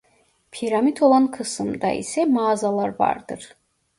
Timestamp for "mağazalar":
2.25-2.99